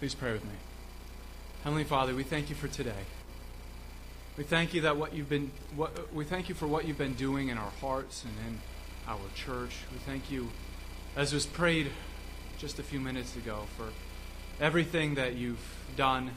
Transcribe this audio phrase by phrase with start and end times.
[0.00, 0.54] Please pray with me.
[1.62, 3.04] Heavenly Father, we thank you for today.
[4.38, 7.12] We thank you that what you've been what, we thank you for what you've been
[7.12, 8.60] doing in our hearts and in
[9.06, 9.72] our church.
[9.92, 10.48] We thank you
[11.16, 11.90] as was prayed
[12.56, 13.90] just a few minutes ago for
[14.58, 16.30] everything that you've done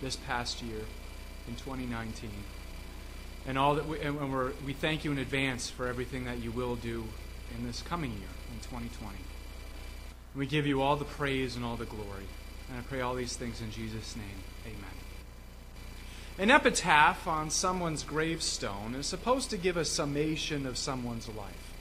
[0.00, 0.80] this past year
[1.46, 2.30] in 2019.
[3.46, 6.52] And all that we, and we're, we thank you in advance for everything that you
[6.52, 7.04] will do
[7.54, 9.14] in this coming year in 2020.
[10.34, 12.24] We give you all the praise and all the glory.
[12.70, 14.44] And I pray all these things in Jesus' name.
[14.64, 14.84] Amen.
[16.38, 21.74] An epitaph on someone's gravestone is supposed to give a summation of someone's life.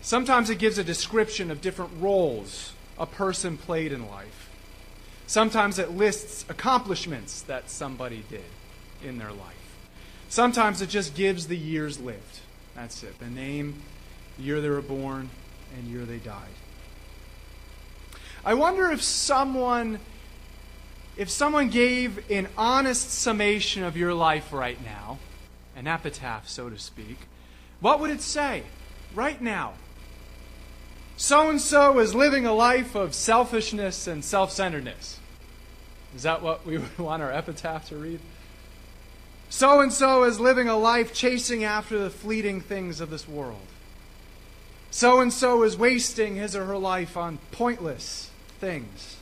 [0.00, 4.50] Sometimes it gives a description of different roles a person played in life.
[5.26, 8.44] Sometimes it lists accomplishments that somebody did
[9.02, 9.76] in their life.
[10.28, 12.40] Sometimes it just gives the years lived.
[12.74, 13.18] That's it.
[13.18, 13.82] The name,
[14.38, 15.30] year they were born,
[15.76, 16.48] and year they died.
[18.44, 20.00] I wonder if someone
[21.16, 25.18] if someone gave an honest summation of your life right now,
[25.76, 27.18] an epitaph, so to speak,
[27.80, 28.62] what would it say
[29.14, 29.74] right now?
[31.16, 35.20] So and so is living a life of selfishness and self centeredness.
[36.16, 38.20] Is that what we would want our epitaph to read?
[39.50, 43.66] So and so is living a life chasing after the fleeting things of this world.
[44.90, 48.31] So and so is wasting his or her life on pointless
[48.62, 49.16] things.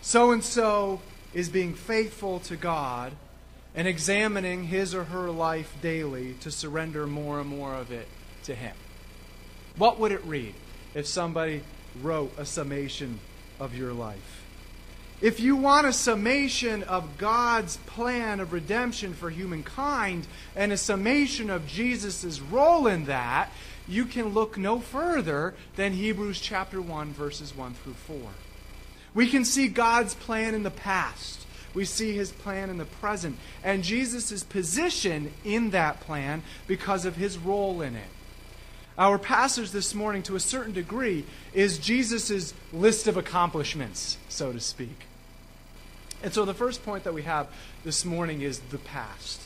[0.00, 1.02] So and so
[1.34, 3.12] is being faithful to God
[3.74, 8.08] and examining his or her life daily to surrender more and more of it
[8.44, 8.74] to Him.
[9.76, 10.54] What would it read
[10.94, 11.60] if somebody
[12.00, 13.20] wrote a summation
[13.60, 14.46] of your life?
[15.20, 21.50] If you want a summation of God's plan of redemption for humankind and a summation
[21.50, 23.50] of Jesus' role in that,
[23.90, 28.16] you can look no further than Hebrews chapter 1 verses 1 through 4.
[29.12, 31.46] We can see God's plan in the past.
[31.74, 37.16] We see his plan in the present and Jesus' position in that plan because of
[37.16, 38.08] his role in it.
[38.98, 44.60] Our passage this morning, to a certain degree, is Jesus' list of accomplishments, so to
[44.60, 45.06] speak.
[46.22, 47.48] And so the first point that we have
[47.82, 49.40] this morning is the past.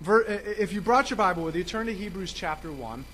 [0.00, 3.04] If you brought your Bible with you, turn to Hebrews chapter 1.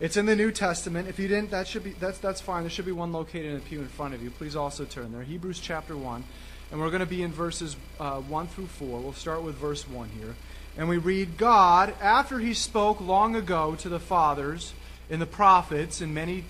[0.00, 1.08] It's in the New Testament.
[1.08, 2.62] If you didn't, that should be that's that's fine.
[2.62, 4.30] There should be one located in the pew in front of you.
[4.30, 5.22] Please also turn there.
[5.22, 6.24] Hebrews chapter one,
[6.70, 9.00] and we're going to be in verses uh, one through four.
[9.00, 10.34] We'll start with verse one here,
[10.76, 14.74] and we read, "God, after He spoke long ago to the fathers
[15.08, 16.44] in the prophets in many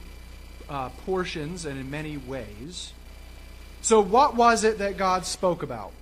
[0.69, 2.93] uh, portions and in many ways."
[3.83, 5.93] So, what was it that God spoke about?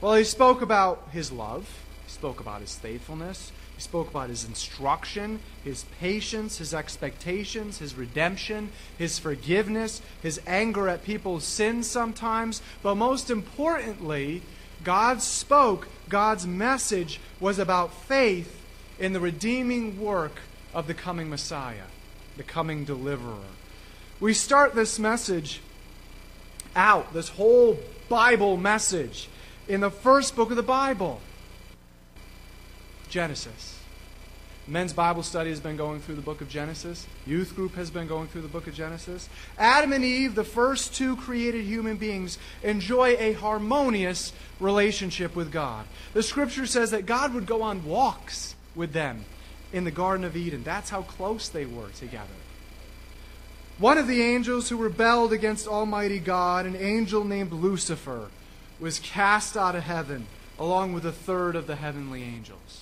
[0.00, 1.80] Well, He spoke about His love.
[2.06, 8.70] He spoke about His faithfulness spoke about his instruction, his patience, his expectations, his redemption,
[8.96, 12.62] his forgiveness, his anger at people's sins sometimes.
[12.82, 14.42] But most importantly,
[14.84, 18.60] God spoke, God's message was about faith
[18.98, 20.40] in the redeeming work
[20.74, 21.86] of the coming Messiah,
[22.36, 23.36] the coming deliverer.
[24.20, 25.60] We start this message
[26.76, 27.78] out, this whole
[28.08, 29.28] Bible message,
[29.68, 31.20] in the first book of the Bible.
[33.12, 33.78] Genesis.
[34.66, 37.06] Men's Bible study has been going through the book of Genesis.
[37.26, 39.28] Youth group has been going through the book of Genesis.
[39.58, 45.84] Adam and Eve, the first two created human beings, enjoy a harmonious relationship with God.
[46.14, 49.26] The scripture says that God would go on walks with them
[49.74, 50.62] in the Garden of Eden.
[50.62, 52.32] That's how close they were together.
[53.78, 58.30] One of the angels who rebelled against Almighty God, an angel named Lucifer,
[58.80, 62.81] was cast out of heaven along with a third of the heavenly angels.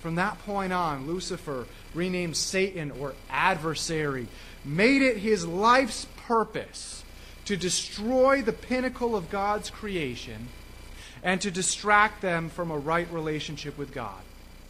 [0.00, 4.28] From that point on, Lucifer, renamed Satan or adversary,
[4.64, 7.04] made it his life's purpose
[7.46, 10.48] to destroy the pinnacle of God's creation
[11.22, 14.20] and to distract them from a right relationship with God.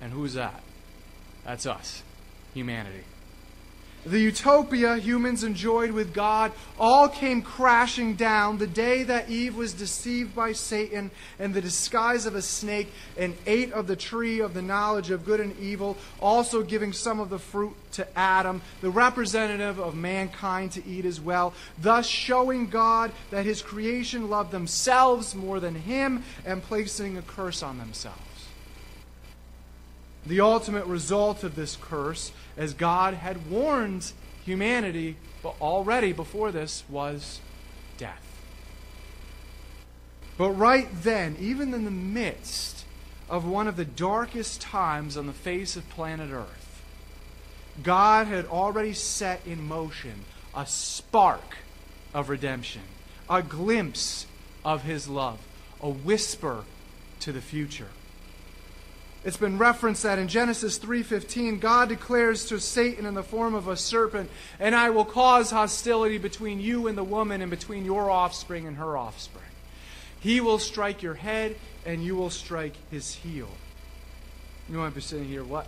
[0.00, 0.62] And who's that?
[1.44, 2.02] That's us,
[2.54, 3.04] humanity.
[4.06, 9.72] The utopia humans enjoyed with God all came crashing down the day that Eve was
[9.72, 14.54] deceived by Satan in the disguise of a snake and ate of the tree of
[14.54, 18.90] the knowledge of good and evil, also giving some of the fruit to Adam, the
[18.90, 25.34] representative of mankind, to eat as well, thus showing God that his creation loved themselves
[25.34, 28.20] more than him and placing a curse on themselves.
[30.28, 34.12] The ultimate result of this curse as God had warned
[34.44, 37.40] humanity but already before this was
[37.96, 38.24] death.
[40.36, 42.84] But right then, even in the midst
[43.30, 46.82] of one of the darkest times on the face of planet Earth,
[47.82, 51.56] God had already set in motion a spark
[52.12, 52.82] of redemption,
[53.30, 54.26] a glimpse
[54.62, 55.38] of his love,
[55.80, 56.64] a whisper
[57.20, 57.88] to the future.
[59.24, 63.66] It's been referenced that in Genesis 3:15 God declares to Satan in the form of
[63.66, 64.30] a serpent,
[64.60, 68.76] "And I will cause hostility between you and the woman and between your offspring and
[68.76, 69.44] her offspring.
[70.20, 73.50] He will strike your head and you will strike his heel."
[74.68, 75.66] You might be sitting here, what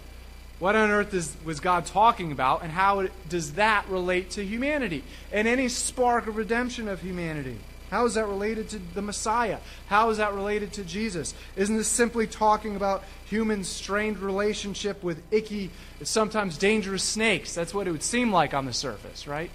[0.61, 5.03] what on earth is, was God talking about, and how does that relate to humanity
[5.33, 7.59] and any spark of redemption of humanity?
[7.91, 9.59] How is that related to the Messiah?
[9.89, 11.35] How is that related to Jesus?
[11.57, 15.71] Isn't this simply talking about human strained relationship with icky,
[16.03, 17.53] sometimes dangerous snakes?
[17.53, 19.51] That's what it would seem like on the surface, right?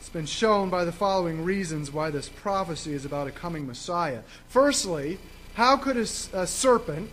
[0.00, 4.22] It's been shown by the following reasons why this prophecy is about a coming Messiah.
[4.48, 5.18] Firstly,
[5.54, 7.10] how could a, a serpent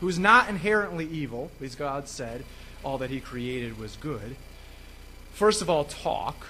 [0.00, 2.44] who is not inherently evil, because God said
[2.82, 4.34] all that he created was good,
[5.32, 6.48] first of all, talk.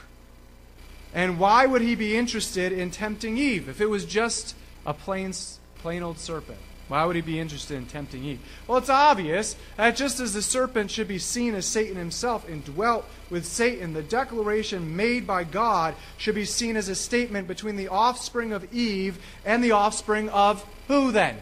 [1.14, 4.54] And why would he be interested in tempting Eve if it was just
[4.86, 5.32] a plain,
[5.78, 6.58] plain old serpent?
[6.88, 8.40] Why would he be interested in tempting Eve?
[8.66, 12.64] Well, it's obvious that just as the serpent should be seen as Satan himself and
[12.64, 17.76] dwelt with Satan, the declaration made by God should be seen as a statement between
[17.76, 21.38] the offspring of Eve and the offspring of who then?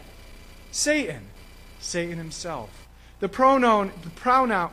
[0.71, 1.23] Satan.
[1.81, 2.87] Satan himself.
[3.19, 4.71] The pronoun, the pronoun,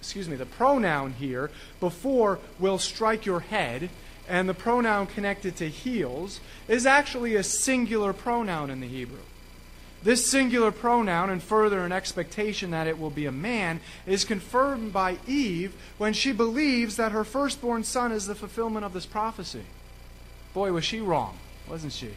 [0.00, 3.90] excuse me, the pronoun here before will strike your head
[4.28, 9.20] and the pronoun connected to heels is actually a singular pronoun in the Hebrew.
[10.02, 14.92] This singular pronoun, and further an expectation that it will be a man, is confirmed
[14.92, 19.64] by Eve when she believes that her firstborn son is the fulfillment of this prophecy.
[20.54, 21.38] Boy, was she wrong,
[21.68, 22.10] wasn't she?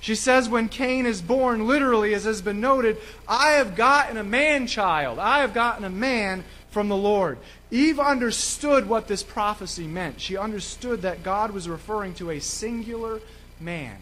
[0.00, 4.24] She says, when Cain is born, literally, as has been noted, I have gotten a
[4.24, 5.18] man child.
[5.18, 7.38] I have gotten a man from the Lord.
[7.70, 10.20] Eve understood what this prophecy meant.
[10.20, 13.20] She understood that God was referring to a singular
[13.60, 13.96] man,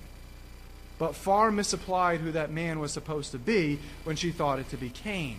[0.98, 4.76] but far misapplied who that man was supposed to be when she thought it to
[4.76, 5.38] be Cain.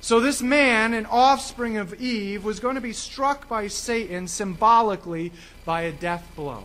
[0.00, 5.32] So, this man, an offspring of Eve, was going to be struck by Satan symbolically
[5.64, 6.64] by a death blow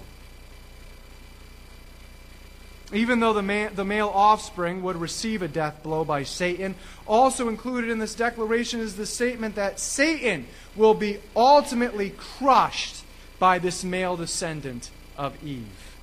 [2.94, 6.76] even though the, the male offspring would receive a death blow by Satan.
[7.08, 13.04] Also included in this declaration is the statement that Satan will be ultimately crushed
[13.40, 15.98] by this male descendant of Eve.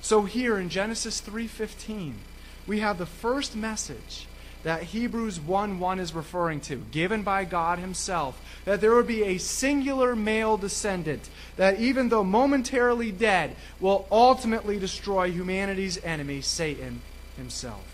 [0.00, 2.14] So here in Genesis 3:15,
[2.66, 4.27] we have the first message
[4.62, 9.24] that Hebrews 1 1 is referring to, given by God Himself, that there would be
[9.24, 17.00] a singular male descendant that, even though momentarily dead, will ultimately destroy humanity's enemy, Satan
[17.38, 17.84] himself.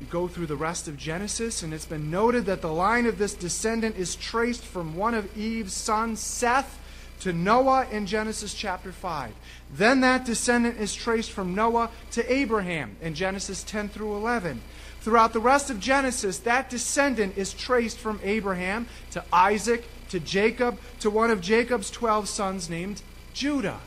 [0.00, 3.18] You go through the rest of Genesis, and it's been noted that the line of
[3.18, 6.78] this descendant is traced from one of Eve's sons, Seth,
[7.20, 9.32] to Noah in Genesis chapter 5.
[9.74, 14.60] Then that descendant is traced from Noah to Abraham in Genesis 10 through 11.
[15.00, 20.78] Throughout the rest of Genesis, that descendant is traced from Abraham to Isaac to Jacob
[21.00, 23.02] to one of Jacob's 12 sons named
[23.32, 23.80] Judah.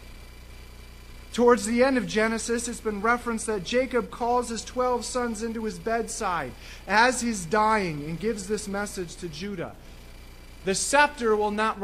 [1.34, 5.63] Towards the end of Genesis, it's been referenced that Jacob calls his 12 sons into
[5.63, 6.52] his bedside
[6.88, 9.75] as he's dying and gives this message to Judah.
[10.66, 11.80] The scepter will not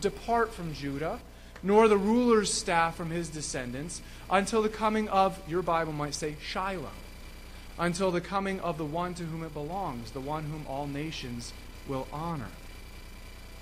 [0.00, 1.20] depart from Judah,
[1.62, 6.36] nor the ruler's staff from his descendants, until the coming of, your Bible might say,
[6.40, 6.90] Shiloh
[7.78, 11.52] until the coming of the one to whom it belongs, the one whom all nations
[11.86, 12.50] will honor.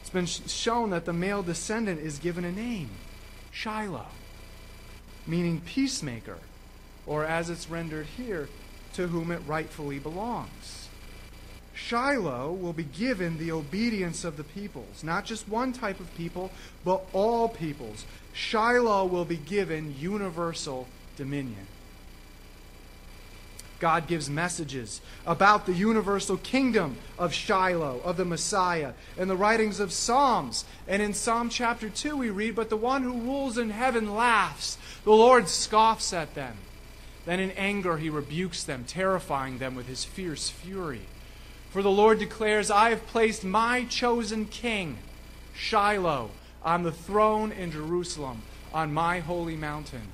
[0.01, 2.91] It's been shown that the male descendant is given a name,
[3.51, 4.07] Shiloh,
[5.27, 6.39] meaning peacemaker,
[7.07, 8.49] or as it's rendered here,
[8.95, 10.89] to whom it rightfully belongs.
[11.75, 16.53] Shiloh will be given the obedience of the peoples, not just one type of people,
[16.85, 18.07] but all peoples.
[18.33, 21.67] Shiloh will be given universal dominion.
[23.85, 29.79] God gives messages about the universal kingdom of Shiloh, of the Messiah, in the writings
[29.79, 30.65] of Psalms.
[30.89, 34.79] And in Psalm chapter 2, we read, But the one who rules in heaven laughs,
[35.05, 36.57] the Lord scoffs at them.
[37.27, 41.03] Then in anger he rebukes them, terrifying them with his fierce fury.
[41.69, 44.97] For the Lord declares, I have placed my chosen king,
[45.55, 46.31] Shiloh,
[46.63, 50.09] on the throne in Jerusalem, on my holy mountain.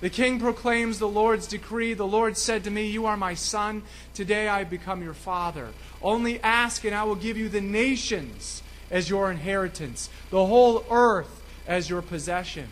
[0.00, 1.94] The king proclaims the Lord's decree.
[1.94, 3.82] The Lord said to me, You are my son.
[4.12, 5.68] Today I become your father.
[6.02, 11.42] Only ask, and I will give you the nations as your inheritance, the whole earth
[11.66, 12.68] as your possession.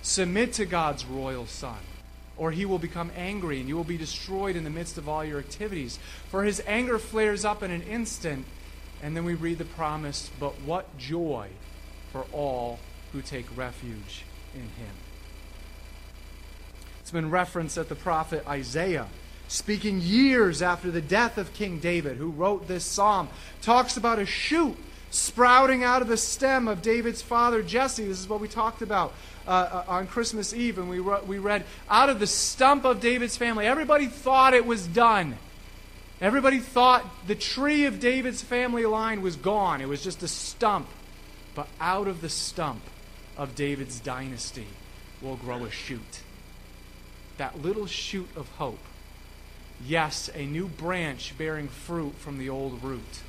[0.00, 1.78] Submit to God's royal son,
[2.36, 5.24] or he will become angry, and you will be destroyed in the midst of all
[5.24, 5.98] your activities.
[6.30, 8.46] For his anger flares up in an instant.
[9.02, 11.50] And then we read the promise, But what joy
[12.12, 12.78] for all
[13.12, 15.05] who take refuge in him.
[17.06, 19.06] It's been referenced that the prophet Isaiah,
[19.46, 23.28] speaking years after the death of King David, who wrote this psalm,
[23.62, 24.76] talks about a shoot
[25.12, 28.04] sprouting out of the stem of David's father Jesse.
[28.04, 29.14] This is what we talked about
[29.46, 32.98] uh, uh, on Christmas Eve, and we, re- we read, out of the stump of
[32.98, 33.66] David's family.
[33.66, 35.38] Everybody thought it was done.
[36.20, 39.80] Everybody thought the tree of David's family line was gone.
[39.80, 40.88] It was just a stump.
[41.54, 42.82] But out of the stump
[43.36, 44.66] of David's dynasty
[45.22, 46.22] will grow a shoot.
[47.38, 48.78] That little shoot of hope.
[49.84, 53.22] Yes, a new branch bearing fruit from the old root.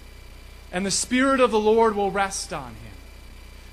[0.71, 2.93] And the Spirit of the Lord will rest on him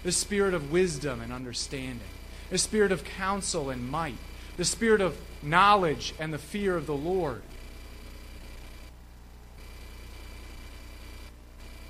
[0.03, 2.01] the Spirit of wisdom and understanding,
[2.51, 4.19] the Spirit of counsel and might,
[4.59, 7.41] the Spirit of knowledge and the fear of the Lord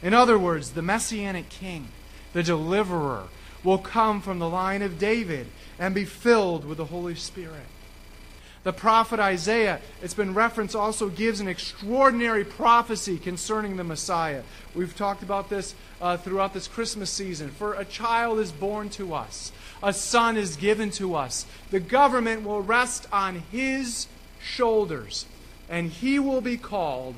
[0.05, 1.89] In other words, the Messianic King,
[2.35, 3.29] the deliverer,
[3.65, 5.47] will come from the line of David
[5.79, 7.67] and be filled with the Holy Spirit.
[8.65, 14.43] The prophet Isaiah, it's been referenced, also gives an extraordinary prophecy concerning the Messiah.
[14.75, 17.51] We've talked about this uh, throughout this Christmas season.
[17.51, 19.53] For a child is born to us,
[19.83, 21.45] a son is given to us.
[21.71, 24.07] The government will rest on his
[24.43, 25.27] shoulders,
[25.69, 27.17] and he will be called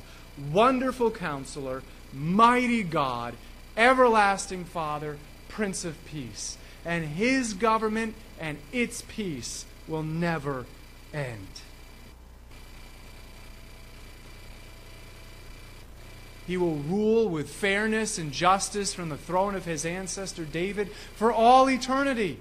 [0.51, 1.81] Wonderful Counselor
[2.13, 3.35] mighty God,
[3.77, 6.57] everlasting Father, Prince of Peace.
[6.83, 10.65] And his government and its peace will never
[11.17, 11.47] end.
[16.45, 21.31] He will rule with fairness and justice from the throne of his ancestor David for
[21.31, 22.39] all eternity.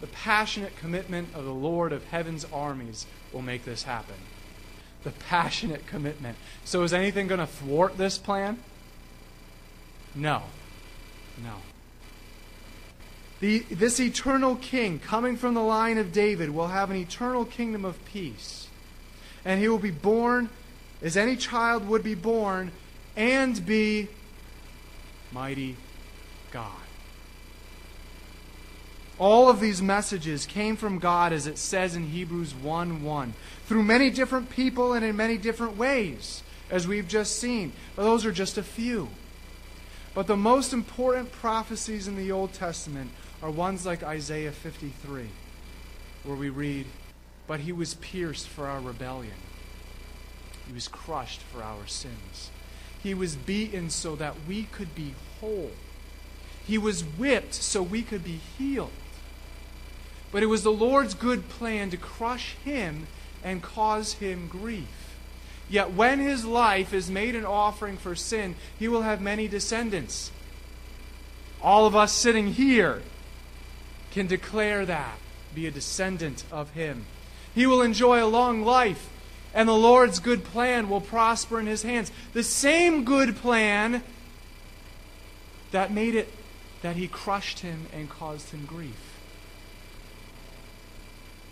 [0.00, 4.16] The passionate commitment of the Lord of heaven's armies will make this happen
[5.06, 6.36] the passionate commitment.
[6.64, 8.58] So, is anything going to thwart this plan?
[10.16, 10.42] No.
[11.42, 11.54] No.
[13.40, 17.84] The, this eternal king, coming from the line of David, will have an eternal kingdom
[17.84, 18.68] of peace.
[19.44, 20.48] And he will be born
[21.02, 22.72] as any child would be born
[23.14, 24.08] and be
[25.32, 25.76] mighty
[26.50, 26.72] God.
[29.18, 33.34] All of these messages came from God, as it says in Hebrews 1 1,
[33.66, 37.72] through many different people and in many different ways, as we've just seen.
[37.94, 39.08] But those are just a few.
[40.14, 43.10] But the most important prophecies in the Old Testament
[43.42, 45.28] are ones like Isaiah 53,
[46.24, 46.86] where we read,
[47.46, 49.34] But he was pierced for our rebellion,
[50.66, 52.50] he was crushed for our sins,
[53.02, 55.72] he was beaten so that we could be whole,
[56.66, 58.90] he was whipped so we could be healed.
[60.32, 63.06] But it was the Lord's good plan to crush him
[63.44, 65.16] and cause him grief.
[65.68, 70.30] Yet when his life is made an offering for sin, he will have many descendants.
[71.62, 73.02] All of us sitting here
[74.16, 75.18] can declare that,
[75.54, 77.06] be a descendant of him.
[77.54, 79.08] He will enjoy a long life,
[79.54, 82.10] and the Lord's good plan will prosper in his hands.
[82.32, 84.02] The same good plan
[85.70, 86.32] that made it
[86.82, 89.16] that he crushed him and caused him grief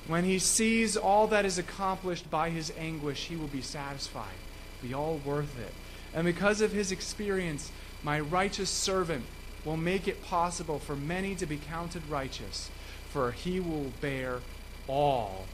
[0.07, 4.37] when he sees all that is accomplished by his anguish, he will be satisfied,
[4.83, 5.73] be all worth it.
[6.13, 7.71] And because of his experience,
[8.03, 9.25] my righteous servant
[9.65, 12.71] will make it possible for many to be counted righteous,
[13.11, 14.41] for he will bear
[14.87, 15.47] all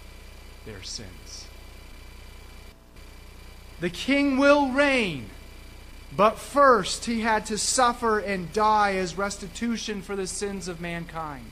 [0.66, 1.46] their sins.
[3.80, 5.30] The king will reign,
[6.14, 11.50] but first he had to suffer and die as restitution for the sins of mankind.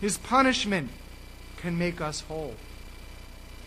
[0.00, 0.90] His punishment
[1.58, 2.54] can make us whole.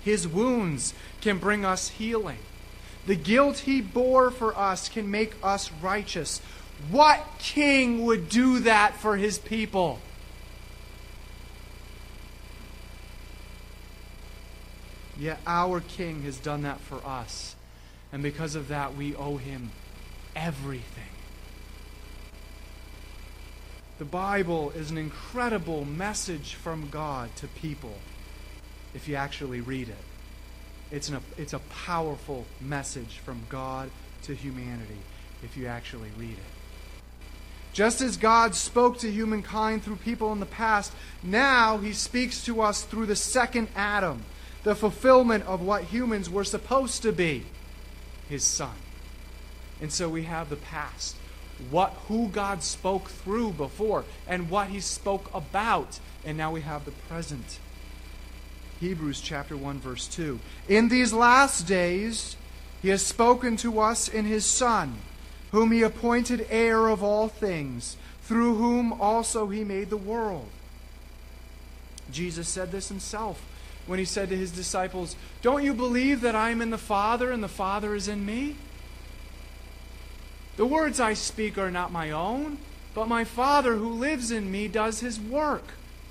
[0.03, 2.39] His wounds can bring us healing.
[3.05, 6.41] The guilt he bore for us can make us righteous.
[6.91, 9.99] What king would do that for his people?
[15.17, 17.55] Yet our king has done that for us.
[18.11, 19.71] And because of that, we owe him
[20.35, 21.03] everything.
[23.97, 27.97] The Bible is an incredible message from God to people
[28.93, 29.95] if you actually read it.
[30.91, 33.89] It's, an, it's a powerful message from God
[34.23, 34.99] to humanity
[35.43, 36.54] if you actually read it.
[37.75, 42.61] Just as God spoke to humankind through people in the past, now he speaks to
[42.61, 44.23] us through the second Adam,
[44.63, 47.43] the fulfillment of what humans were supposed to be
[48.29, 48.75] his son.
[49.81, 51.17] And so we have the past
[51.69, 55.99] what who God spoke through before and what he spoke about.
[56.23, 57.59] And now we have the present.
[58.79, 60.39] Hebrews chapter 1 verse 2.
[60.69, 62.37] In these last days
[62.81, 64.95] he has spoken to us in his son,
[65.55, 70.49] whom he appointed heir of all things, through whom also he made the world.
[72.11, 73.41] Jesus said this himself
[73.87, 77.31] when he said to his disciples, Don't you believe that I am in the Father
[77.31, 78.57] and the Father is in me?
[80.57, 82.57] The words I speak are not my own,
[82.93, 85.63] but my Father who lives in me does his work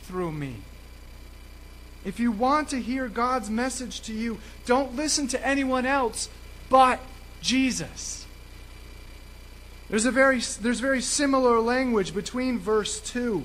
[0.05, 0.57] through me.
[2.03, 6.31] If you want to hear God's message to you, don't listen to anyone else
[6.71, 6.99] but
[7.43, 8.24] Jesus.
[9.95, 13.45] There's, a very, there's very similar language between verse 2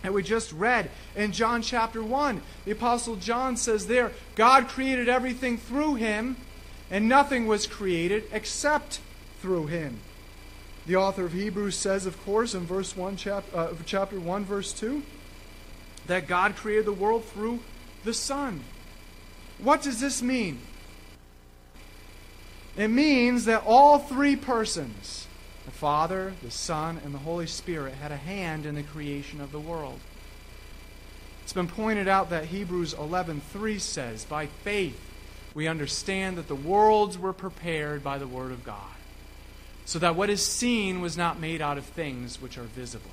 [0.00, 2.40] that we just read in John chapter 1.
[2.64, 6.38] The Apostle John says there, God created everything through him,
[6.90, 9.00] and nothing was created except
[9.42, 9.98] through him.
[10.86, 14.72] The author of Hebrews says, of course, in verse 1, chap, uh, chapter 1, verse
[14.72, 15.02] 2,
[16.06, 17.60] that God created the world through
[18.04, 18.64] the Son.
[19.58, 20.60] What does this mean?
[22.78, 25.26] It means that all three persons,
[25.70, 29.52] the Father, the Son, and the Holy Spirit, had a hand in the creation of
[29.52, 30.00] the world.
[31.44, 35.00] It's been pointed out that Hebrews 11:3 says, "By faith
[35.54, 38.96] we understand that the worlds were prepared by the word of God,
[39.84, 43.10] so that what is seen was not made out of things which are visible."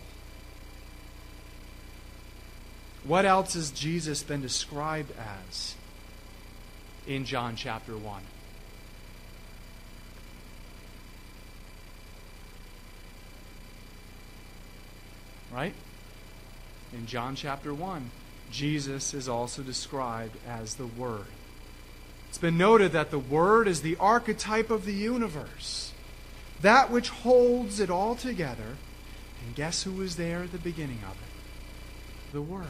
[3.04, 5.76] What else has Jesus been described as
[7.06, 8.24] in John chapter 1?
[15.58, 15.74] Right?
[16.94, 18.12] In John chapter 1,
[18.52, 21.26] Jesus is also described as the Word.
[22.30, 25.94] It's been noted that the Word is the archetype of the universe,
[26.62, 28.78] that which holds it all together.
[29.44, 32.34] And guess who was there at the beginning of it?
[32.34, 32.68] The Word.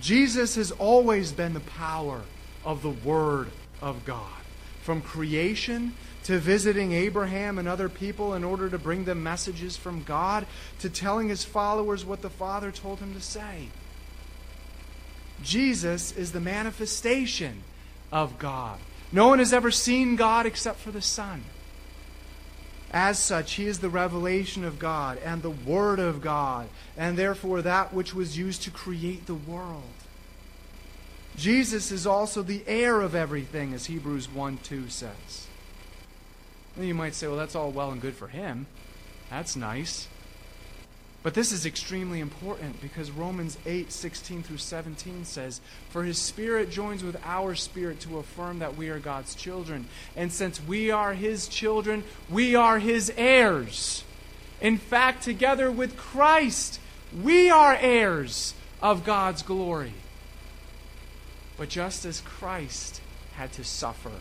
[0.00, 2.22] Jesus has always been the power
[2.64, 4.39] of the Word of God.
[4.82, 5.94] From creation
[6.24, 10.46] to visiting Abraham and other people in order to bring them messages from God,
[10.80, 13.68] to telling his followers what the Father told him to say.
[15.42, 17.62] Jesus is the manifestation
[18.12, 18.78] of God.
[19.12, 21.44] No one has ever seen God except for the Son.
[22.92, 27.62] As such, he is the revelation of God and the Word of God, and therefore
[27.62, 29.84] that which was used to create the world.
[31.36, 35.46] Jesus is also the heir of everything, as Hebrews 1 2 says.
[36.76, 38.66] And you might say, well, that's all well and good for him.
[39.30, 40.08] That's nice.
[41.22, 46.70] But this is extremely important because Romans 8, 16 through 17 says, For his spirit
[46.70, 49.86] joins with our spirit to affirm that we are God's children.
[50.16, 54.04] And since we are his children, we are his heirs.
[54.62, 56.80] In fact, together with Christ,
[57.22, 59.92] we are heirs of God's glory.
[61.60, 63.02] But just as Christ
[63.34, 64.12] had to suffer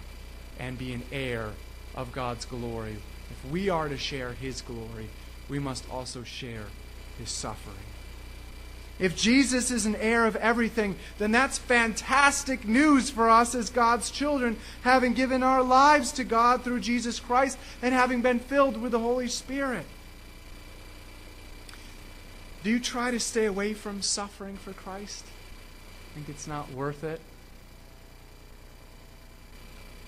[0.59, 1.51] and be an heir
[1.95, 2.97] of God's glory,
[3.31, 5.07] if we are to share his glory,
[5.47, 6.65] we must also share
[7.17, 7.77] his suffering.
[8.99, 14.11] If Jesus is an heir of everything, then that's fantastic news for us as God's
[14.11, 18.91] children, having given our lives to God through Jesus Christ and having been filled with
[18.91, 19.85] the Holy Spirit.
[22.65, 25.23] Do you try to stay away from suffering for Christ?
[26.15, 27.21] Think it's not worth it?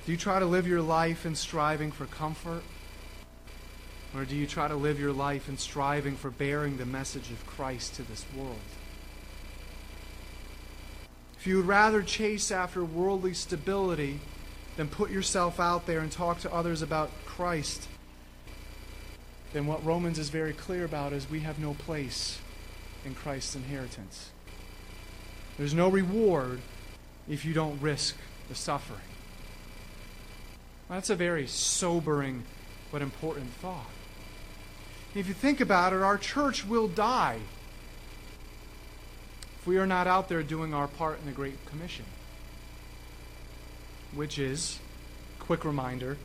[0.05, 2.63] Do you try to live your life in striving for comfort?
[4.15, 7.45] Or do you try to live your life in striving for bearing the message of
[7.45, 8.57] Christ to this world?
[11.39, 14.19] If you would rather chase after worldly stability
[14.75, 17.87] than put yourself out there and talk to others about Christ,
[19.53, 22.39] then what Romans is very clear about is we have no place
[23.05, 24.29] in Christ's inheritance.
[25.62, 26.60] There's no reward
[27.30, 28.15] if you don't risk
[28.50, 29.00] the suffering.
[30.89, 32.45] That's a very sobering
[32.91, 33.91] but important thought.
[35.13, 37.41] If you think about it, our church will die
[39.60, 42.06] if we are not out there doing our part in the Great Commission.
[44.15, 44.80] Which is,
[45.38, 46.17] quick reminder,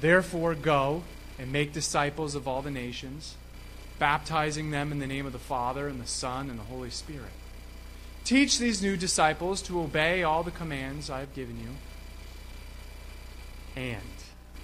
[0.00, 1.02] therefore go
[1.40, 3.34] and make disciples of all the nations,
[3.98, 7.32] baptizing them in the name of the Father and the Son and the Holy Spirit.
[8.24, 11.70] Teach these new disciples to obey all the commands I have given you.
[13.80, 14.00] And,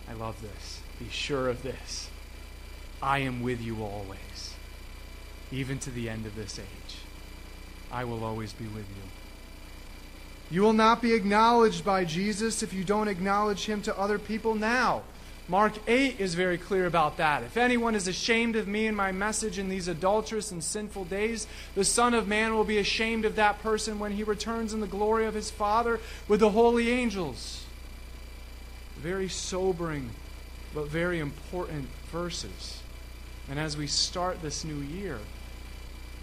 [0.09, 2.11] I love this, be sure of this
[3.03, 4.55] I am with you always,
[5.53, 6.97] even to the end of this age.
[7.93, 9.03] I will always be with you.
[10.51, 14.55] You will not be acknowledged by Jesus if you don't acknowledge him to other people
[14.55, 15.03] now.
[15.49, 17.45] Mark 8 is very clear about that.
[17.45, 21.47] If anyone is ashamed of me and my message in these adulterous and sinful days,
[21.77, 24.89] the Son of Man will be ashamed of that person when he returns in the
[24.89, 27.65] glory of his Father with the holy angels.
[28.97, 30.11] Very sobering,
[30.75, 32.83] but very important verses.
[33.49, 35.21] And as we start this new year,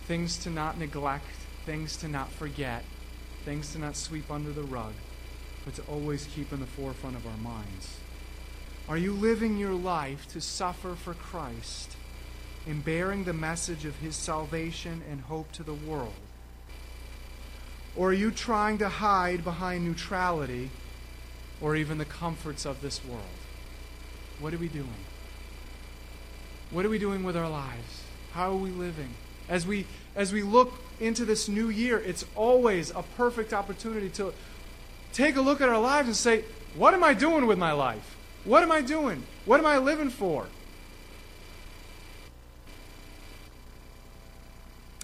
[0.05, 1.23] things to not neglect,
[1.65, 2.83] things to not forget,
[3.45, 4.91] things to not sweep under the rug,
[5.63, 7.99] but to always keep in the forefront of our minds.
[8.88, 11.96] Are you living your life to suffer for Christ
[12.67, 16.13] in bearing the message of his salvation and hope to the world?
[17.96, 20.69] Or are you trying to hide behind neutrality
[21.62, 23.24] or even the comforts of this world?
[24.39, 24.89] What are we doing?
[26.72, 28.04] What are we doing with our lives?
[28.34, 29.12] How are we living?
[29.48, 34.34] As we as we look into this new year, it's always a perfect opportunity to
[35.13, 36.43] take a look at our lives and say,
[36.76, 38.12] what am I doing with my life?
[38.45, 39.23] What am I doing?
[39.45, 40.47] What am I living for?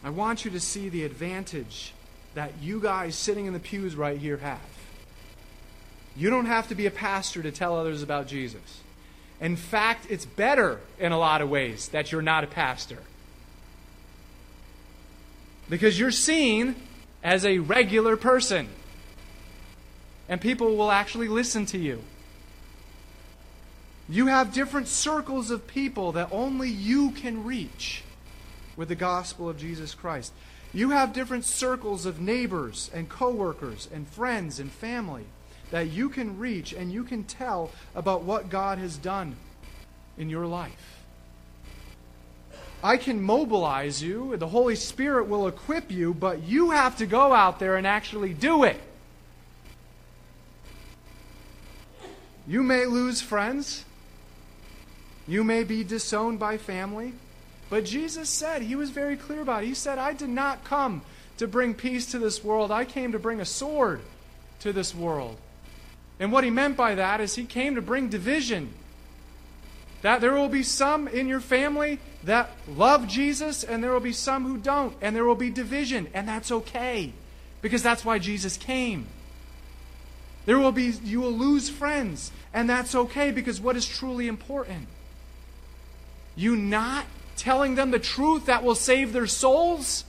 [0.04, 1.94] I want you to see the advantage
[2.36, 4.60] that you guys sitting in the pews right here have.
[6.16, 8.82] You don't have to be a pastor to tell others about Jesus.
[9.40, 13.00] In fact, it's better in a lot of ways that you're not a pastor.
[15.70, 16.76] Because you're seen
[17.24, 18.68] as a regular person.
[20.28, 22.04] And people will actually listen to you.
[24.10, 28.04] You have different circles of people that only you can reach
[28.76, 30.34] with the gospel of Jesus Christ.
[30.74, 35.26] You have different circles of neighbors and coworkers and friends and family
[35.70, 39.36] that you can reach and you can tell about what God has done
[40.18, 41.04] in your life.
[42.82, 47.34] I can mobilize you, the Holy Spirit will equip you, but you have to go
[47.34, 48.80] out there and actually do it.
[52.48, 53.86] You may lose friends.
[55.30, 57.14] You may be disowned by family.
[57.70, 59.68] But Jesus said, He was very clear about it.
[59.68, 61.04] He said, I did not come
[61.38, 62.72] to bring peace to this world.
[62.72, 64.02] I came to bring a sword
[64.62, 65.38] to this world.
[66.20, 68.74] And what he meant by that is he came to bring division.
[70.02, 74.14] That there will be some in your family that love Jesus, and there will be
[74.14, 77.14] some who don't, and there will be division, and that's okay
[77.62, 79.06] because that's why Jesus came.
[80.46, 84.88] There will be you will lose friends, and that's okay because what is truly important?
[86.40, 90.06] You not telling them the truth that will save their souls?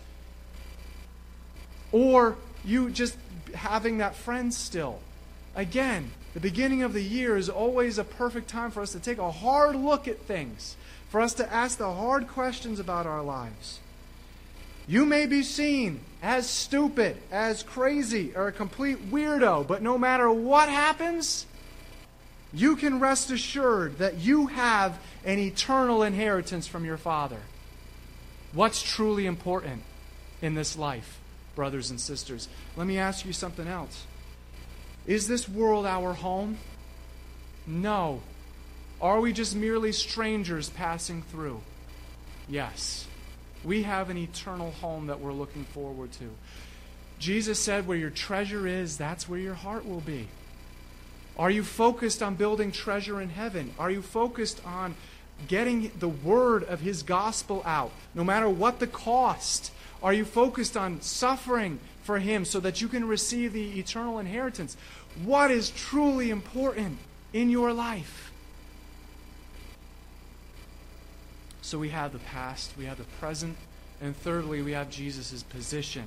[1.90, 3.16] Or you just
[3.52, 5.00] having that friend still?
[5.56, 9.18] Again, the beginning of the year is always a perfect time for us to take
[9.18, 10.76] a hard look at things,
[11.08, 13.80] for us to ask the hard questions about our lives.
[14.86, 20.30] You may be seen as stupid, as crazy, or a complete weirdo, but no matter
[20.30, 21.46] what happens,
[22.52, 27.40] you can rest assured that you have an eternal inheritance from your Father.
[28.52, 29.82] What's truly important
[30.42, 31.20] in this life,
[31.54, 32.48] brothers and sisters?
[32.76, 34.06] Let me ask you something else.
[35.06, 36.58] Is this world our home?
[37.66, 38.22] No.
[39.00, 41.60] Are we just merely strangers passing through?
[42.48, 43.06] Yes.
[43.64, 46.30] We have an eternal home that we're looking forward to.
[47.18, 50.28] Jesus said, Where your treasure is, that's where your heart will be.
[51.38, 53.72] Are you focused on building treasure in heaven?
[53.78, 54.94] Are you focused on
[55.48, 59.72] getting the word of his gospel out, no matter what the cost?
[60.02, 64.76] Are you focused on suffering for him so that you can receive the eternal inheritance?
[65.24, 66.98] What is truly important
[67.32, 68.32] in your life?
[71.62, 73.56] So we have the past, we have the present,
[74.00, 76.04] and thirdly, we have Jesus' position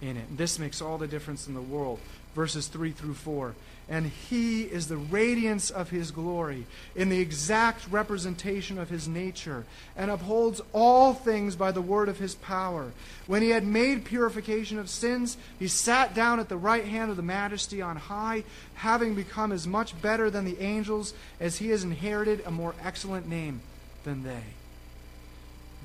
[0.00, 0.36] in it.
[0.36, 1.98] This makes all the difference in the world.
[2.34, 3.54] Verses 3 through 4
[3.92, 6.64] and he is the radiance of his glory,
[6.96, 12.18] in the exact representation of his nature, and upholds all things by the word of
[12.18, 12.90] his power.
[13.26, 17.18] When he had made purification of sins, he sat down at the right hand of
[17.18, 18.44] the majesty on high,
[18.76, 23.28] having become as much better than the angels as he has inherited a more excellent
[23.28, 23.60] name
[24.04, 24.44] than they.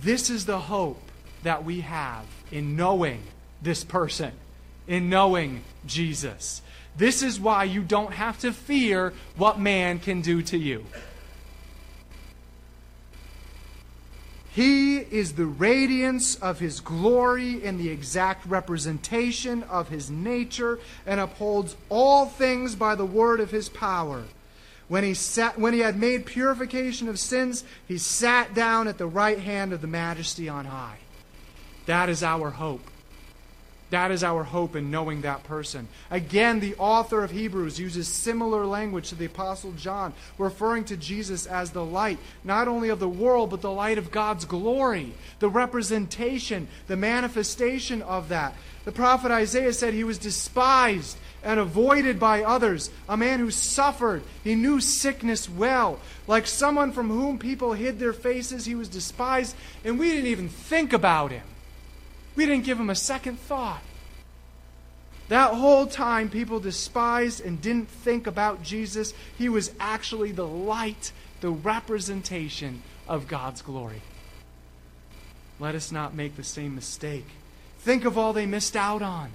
[0.01, 1.01] This is the hope
[1.43, 3.23] that we have in knowing
[3.61, 4.31] this person,
[4.87, 6.61] in knowing Jesus.
[6.97, 10.85] This is why you don't have to fear what man can do to you.
[14.57, 21.19] He is the radiance of his glory and the exact representation of his nature and
[21.19, 24.23] upholds all things by the word of his power.
[24.87, 29.05] When he, sat, when he had made purification of sins, he sat down at the
[29.05, 30.97] right hand of the majesty on high.
[31.85, 32.89] That is our hope.
[33.89, 35.87] That is our hope in knowing that person.
[36.11, 41.45] Again, the author of Hebrews uses similar language to the Apostle John, referring to Jesus
[41.45, 45.49] as the light, not only of the world, but the light of God's glory, the
[45.49, 48.55] representation, the manifestation of that.
[48.83, 54.21] The prophet Isaiah said he was despised and avoided by others, a man who suffered.
[54.43, 55.99] He knew sickness well.
[56.27, 60.49] Like someone from whom people hid their faces, he was despised, and we didn't even
[60.49, 61.43] think about him.
[62.37, 63.81] We didn't give him a second thought.
[65.27, 69.13] That whole time, people despised and didn't think about Jesus.
[69.37, 74.03] He was actually the light, the representation of God's glory.
[75.59, 77.25] Let us not make the same mistake.
[77.79, 79.31] Think of all they missed out on.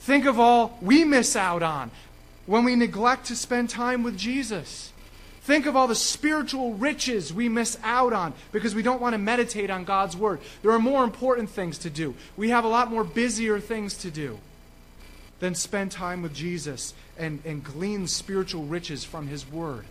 [0.00, 1.90] Think of all we miss out on
[2.46, 4.93] when we neglect to spend time with Jesus.
[5.44, 9.18] Think of all the spiritual riches we miss out on because we don't want to
[9.18, 10.40] meditate on God's Word.
[10.62, 12.14] There are more important things to do.
[12.34, 14.38] We have a lot more busier things to do
[15.40, 19.84] than spend time with Jesus and, and glean spiritual riches from His Word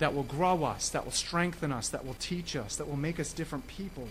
[0.00, 3.18] that will grow us, that will strengthen us, that will teach us, that will make
[3.18, 4.08] us different people.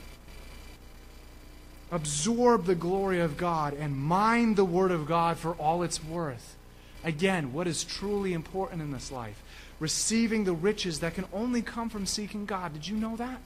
[1.92, 6.56] Absorb the glory of God and mind the Word of God for all it's worth.
[7.04, 9.44] Again, what is truly important in this life?
[9.82, 12.72] Receiving the riches that can only come from seeking God.
[12.72, 13.40] Did you know that?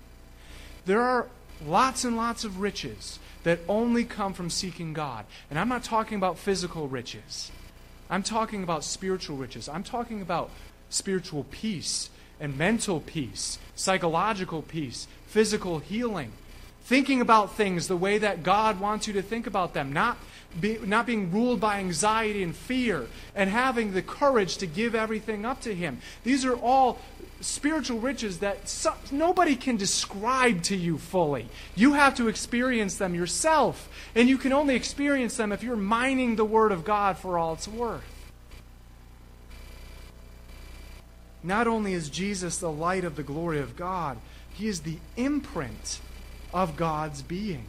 [0.85, 1.27] There are
[1.65, 5.25] lots and lots of riches that only come from seeking God.
[5.49, 7.51] And I'm not talking about physical riches,
[8.09, 9.69] I'm talking about spiritual riches.
[9.69, 10.51] I'm talking about
[10.89, 16.33] spiritual peace and mental peace, psychological peace, physical healing.
[16.85, 20.19] Thinking about things the way that God wants you to think about them, not
[20.61, 25.45] be, not being ruled by anxiety and fear, and having the courage to give everything
[25.45, 25.99] up to Him.
[26.23, 26.99] These are all
[27.41, 31.49] spiritual riches that so, nobody can describe to you fully.
[31.75, 36.35] You have to experience them yourself, and you can only experience them if you're mining
[36.35, 38.03] the Word of God for all it's worth.
[41.41, 44.19] Not only is Jesus the light of the glory of God,
[44.53, 45.99] He is the imprint
[46.55, 47.65] of God's being.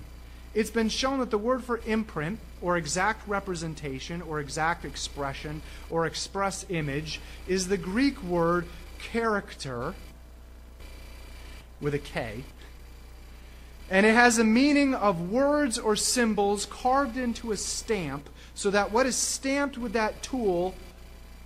[0.54, 6.06] It's been shown that the word for imprint, or exact representation, or exact expression, or
[6.06, 8.66] express image, is the Greek word
[8.98, 9.94] character
[11.80, 12.44] with a K.
[13.90, 18.92] And it has a meaning of words or symbols carved into a stamp so that
[18.92, 20.74] what is stamped with that tool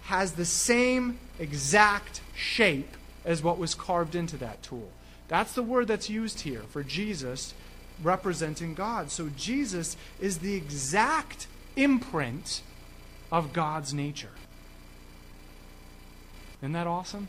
[0.02, 4.90] has the same exact shape as what was carved into that tool.
[5.30, 7.54] That's the word that's used here for Jesus
[8.02, 9.12] representing God.
[9.12, 12.62] So Jesus is the exact imprint
[13.30, 14.32] of God's nature.
[16.60, 17.28] Isn't that awesome?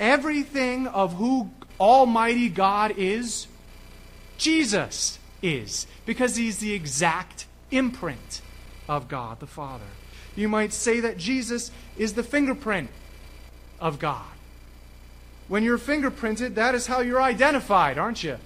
[0.00, 3.46] Everything of who Almighty God is,
[4.38, 8.40] Jesus is, because he's the exact imprint
[8.88, 9.84] of God the Father.
[10.34, 12.88] You might say that Jesus is the fingerprint
[13.78, 14.33] of God.
[15.48, 18.38] When you're fingerprinted, that is how you're identified, aren't you?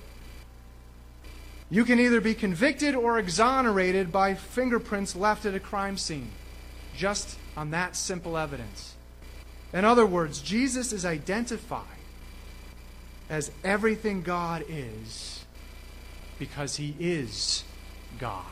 [1.70, 6.30] You can either be convicted or exonerated by fingerprints left at a crime scene,
[6.96, 8.94] just on that simple evidence.
[9.72, 11.84] In other words, Jesus is identified
[13.28, 15.44] as everything God is
[16.38, 17.64] because he is
[18.18, 18.44] God.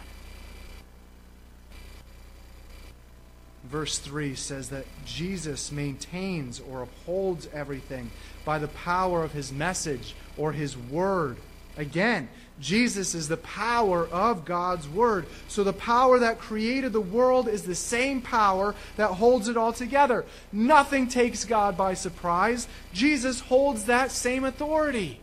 [3.64, 8.10] Verse 3 says that Jesus maintains or upholds everything
[8.46, 11.36] by the power of his message or his word.
[11.76, 15.26] Again, Jesus is the power of God's Word.
[15.46, 19.74] So the power that created the world is the same power that holds it all
[19.74, 20.24] together.
[20.52, 22.66] Nothing takes God by surprise.
[22.94, 25.20] Jesus holds that same authority.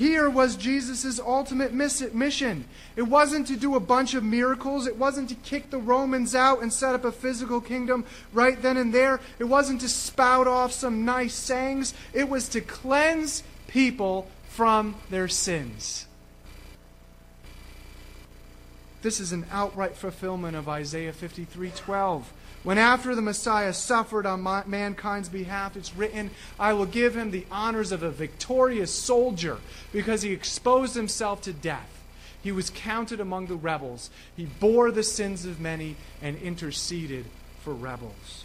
[0.00, 2.64] Here was Jesus' ultimate mission.
[2.96, 4.86] It wasn't to do a bunch of miracles.
[4.86, 8.78] It wasn't to kick the Romans out and set up a physical kingdom right then
[8.78, 9.20] and there.
[9.38, 11.92] It wasn't to spout off some nice sayings.
[12.14, 16.06] It was to cleanse people from their sins.
[19.02, 22.24] This is an outright fulfillment of Isaiah 53:12.
[22.62, 27.46] When after the Messiah suffered on mankind's behalf, it's written, I will give him the
[27.50, 29.58] honors of a victorious soldier
[29.92, 31.88] because he exposed himself to death.
[32.42, 34.10] He was counted among the rebels.
[34.36, 37.26] He bore the sins of many and interceded
[37.60, 38.44] for rebels.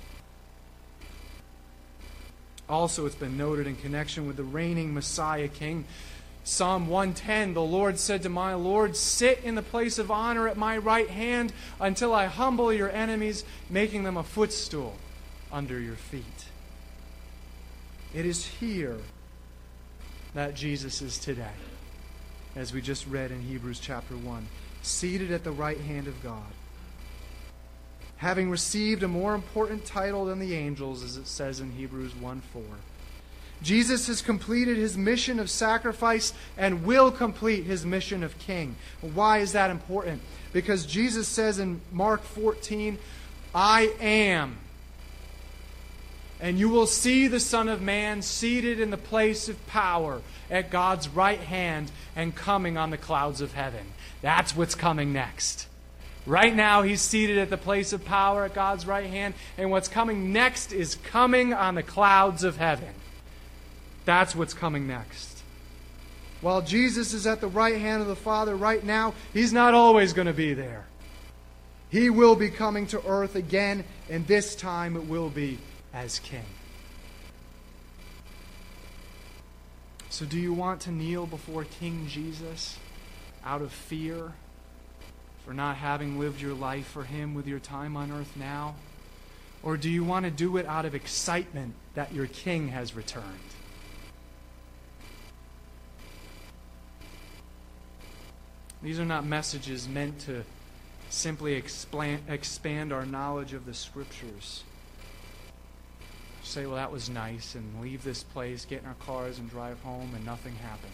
[2.67, 5.86] Also, it's been noted in connection with the reigning Messiah King.
[6.45, 10.58] Psalm 110 The Lord said to my Lord, Sit in the place of honor at
[10.58, 14.95] my right hand until I humble your enemies, making them a footstool
[15.51, 16.45] under your feet.
[18.13, 18.99] It is here
[20.36, 21.58] that Jesus is today.
[22.55, 24.47] as we just read in Hebrews chapter 1,
[24.81, 26.53] seated at the right hand of God,
[28.17, 32.41] having received a more important title than the angels, as it says in Hebrews 1
[32.53, 32.63] 4.
[33.61, 38.75] Jesus has completed his mission of sacrifice and will complete his mission of king.
[39.01, 40.21] Why is that important?
[40.53, 42.97] Because Jesus says in Mark 14,
[43.53, 44.57] I am.
[46.39, 50.69] And you will see the Son of Man seated in the place of power at
[50.69, 53.85] God's right hand and coming on the clouds of heaven.
[54.21, 55.67] That's what's coming next.
[56.25, 59.87] Right now, he's seated at the place of power at God's right hand, and what's
[59.87, 62.93] coming next is coming on the clouds of heaven.
[64.05, 65.41] That's what's coming next.
[66.41, 70.13] While Jesus is at the right hand of the Father right now, he's not always
[70.13, 70.85] going to be there.
[71.89, 75.59] He will be coming to earth again, and this time it will be
[75.93, 76.45] as king.
[80.09, 82.77] So, do you want to kneel before King Jesus
[83.43, 84.33] out of fear
[85.45, 88.75] for not having lived your life for him with your time on earth now?
[89.61, 93.25] Or do you want to do it out of excitement that your king has returned?
[98.81, 100.43] These are not messages meant to
[101.09, 104.63] simply expand, expand our knowledge of the Scriptures.
[106.43, 109.79] Say, well, that was nice, and leave this place, get in our cars, and drive
[109.81, 110.93] home, and nothing happened.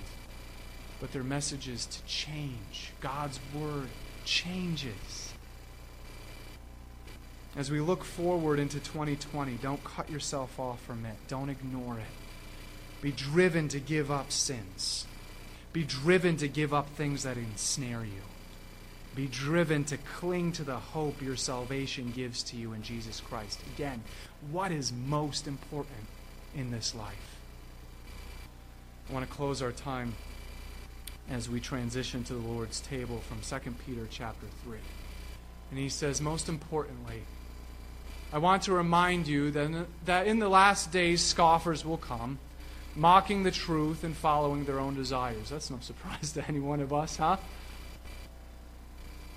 [1.02, 2.94] But they're messages to change.
[3.02, 3.90] God's Word
[4.24, 5.34] changes.
[7.56, 13.02] As we look forward into 2020, don't cut yourself off from it, don't ignore it.
[13.02, 15.06] Be driven to give up sins.
[15.74, 18.22] Be driven to give up things that ensnare you.
[19.16, 23.60] Be driven to cling to the hope your salvation gives to you in Jesus Christ.
[23.76, 24.04] Again,
[24.50, 26.08] what is most important
[26.56, 27.38] in this life?
[29.10, 30.14] I want to close our time
[31.30, 34.78] as we transition to the Lord's table from 2 Peter chapter 3.
[35.70, 37.24] And he says, most importantly,
[38.34, 42.40] I want to remind you that, that in the last days scoffers will come
[42.96, 45.50] mocking the truth and following their own desires.
[45.50, 47.38] That's no surprise to any one of us, huh?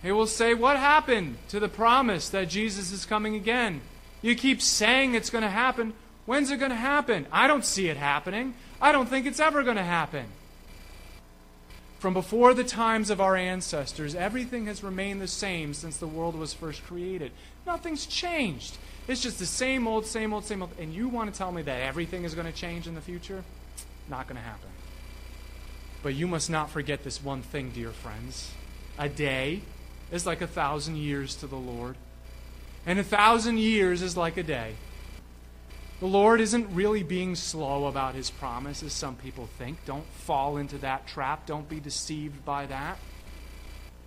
[0.03, 3.81] They will say, What happened to the promise that Jesus is coming again?
[4.21, 5.95] You keep saying it's going to happen.
[6.27, 7.27] When's it going to happen?
[7.31, 8.55] I don't see it happening.
[8.81, 10.27] I don't think it's ever going to happen.
[11.99, 16.35] From before the times of our ancestors, everything has remained the same since the world
[16.35, 17.33] was first created.
[17.67, 18.77] Nothing's changed.
[19.07, 20.71] It's just the same old, same old, same old.
[20.79, 23.45] And you want to tell me that everything is going to change in the future?
[24.09, 24.71] Not going to happen.
[26.03, 28.53] But you must not forget this one thing, dear friends.
[28.99, 29.62] A day
[30.11, 31.97] is like a thousand years to the Lord,
[32.87, 34.75] and a thousand years is like a day.
[36.01, 39.85] The Lord isn't really being slow about his promise, as some people think.
[39.87, 41.47] Don't fall into that trap.
[41.47, 42.99] Don't be deceived by that.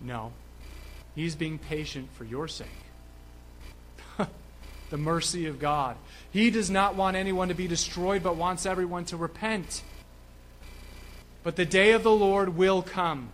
[0.02, 0.34] No.
[1.16, 2.68] He's being patient for your sake
[4.90, 5.98] the mercy of God.
[6.32, 9.84] He does not want anyone to be destroyed, but wants everyone to repent.
[11.44, 13.30] But the day of the Lord will come.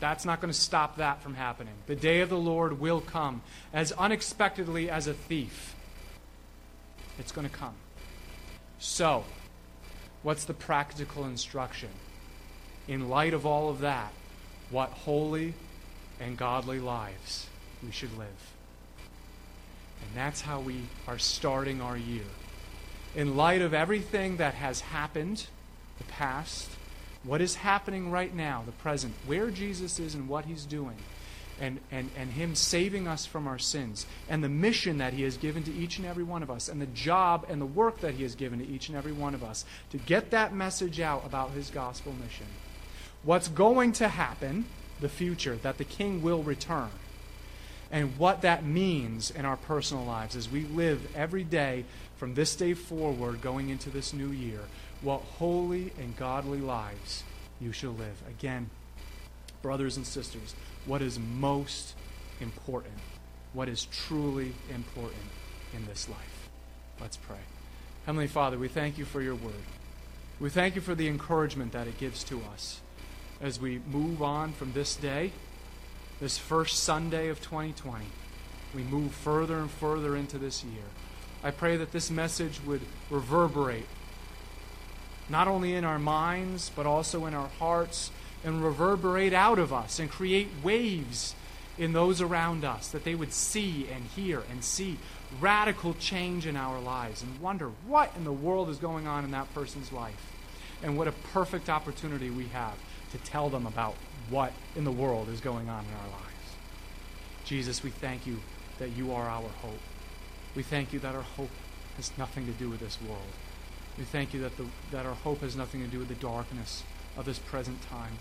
[0.00, 1.74] That's not going to stop that from happening.
[1.86, 5.76] The day of the Lord will come as unexpectedly as a thief.
[7.18, 7.74] It's going to come.
[8.78, 9.24] So,
[10.22, 11.90] what's the practical instruction?
[12.88, 14.12] In light of all of that,
[14.70, 15.54] what holy
[16.18, 17.46] and godly lives
[17.84, 18.52] we should live.
[20.02, 22.24] And that's how we are starting our year.
[23.14, 25.46] In light of everything that has happened,
[25.98, 26.70] the past,
[27.24, 30.96] what is happening right now, the present, where Jesus is and what he's doing,
[31.60, 35.36] and, and, and him saving us from our sins, and the mission that he has
[35.36, 38.14] given to each and every one of us, and the job and the work that
[38.14, 41.24] he has given to each and every one of us to get that message out
[41.24, 42.46] about his gospel mission.
[43.22, 44.64] What's going to happen,
[45.00, 46.90] the future, that the king will return
[47.92, 51.84] and what that means in our personal lives as we live every day
[52.16, 54.60] from this day forward going into this new year.
[55.02, 57.22] What holy and godly lives
[57.60, 58.22] you shall live.
[58.28, 58.70] Again,
[59.60, 60.54] brothers and sisters,
[60.86, 61.94] what is most
[62.40, 62.94] important?
[63.52, 65.22] What is truly important
[65.74, 66.48] in this life?
[66.98, 67.36] Let's pray.
[68.06, 69.52] Heavenly Father, we thank you for your word.
[70.40, 72.80] We thank you for the encouragement that it gives to us
[73.40, 75.32] as we move on from this day
[76.22, 78.04] this first Sunday of 2020,
[78.76, 80.84] we move further and further into this year.
[81.42, 83.88] I pray that this message would reverberate
[85.28, 88.12] not only in our minds, but also in our hearts,
[88.44, 91.34] and reverberate out of us and create waves
[91.76, 94.98] in those around us, that they would see and hear and see
[95.40, 99.32] radical change in our lives and wonder what in the world is going on in
[99.32, 100.30] that person's life.
[100.84, 102.76] And what a perfect opportunity we have
[103.10, 103.96] to tell them about
[104.32, 106.56] what in the world is going on in our lives.
[107.44, 108.40] Jesus, we thank you
[108.78, 109.80] that you are our hope.
[110.56, 111.50] We thank you that our hope
[111.96, 113.32] has nothing to do with this world.
[113.98, 116.82] We thank you that, the, that our hope has nothing to do with the darkness
[117.16, 118.18] of this present time.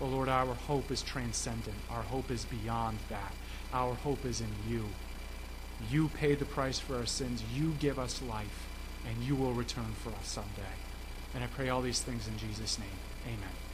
[0.00, 1.76] Oh Lord, our hope is transcendent.
[1.90, 3.32] Our hope is beyond that.
[3.72, 4.86] Our hope is in you.
[5.90, 7.42] You paid the price for our sins.
[7.54, 8.66] You give us life,
[9.08, 10.76] and you will return for us someday.
[11.34, 12.88] And I pray all these things in Jesus' name.
[13.26, 13.62] Amen.